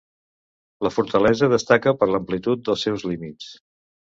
[0.87, 3.53] La fortalesa destaca per l'amplitud dels seus límits.